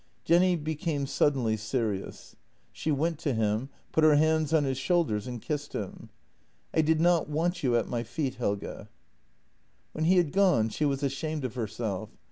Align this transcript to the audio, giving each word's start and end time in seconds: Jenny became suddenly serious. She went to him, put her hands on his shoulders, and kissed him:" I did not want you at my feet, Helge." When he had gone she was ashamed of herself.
Jenny 0.25 0.55
became 0.55 1.05
suddenly 1.05 1.55
serious. 1.55 2.35
She 2.71 2.91
went 2.91 3.19
to 3.19 3.35
him, 3.35 3.69
put 3.91 4.03
her 4.03 4.15
hands 4.15 4.51
on 4.51 4.63
his 4.63 4.79
shoulders, 4.79 5.27
and 5.27 5.39
kissed 5.39 5.73
him:" 5.73 6.09
I 6.73 6.81
did 6.81 6.99
not 6.99 7.29
want 7.29 7.61
you 7.61 7.75
at 7.75 7.87
my 7.87 8.01
feet, 8.01 8.37
Helge." 8.37 8.87
When 9.91 10.05
he 10.05 10.17
had 10.17 10.31
gone 10.31 10.69
she 10.69 10.85
was 10.85 11.03
ashamed 11.03 11.45
of 11.45 11.53
herself. 11.53 12.09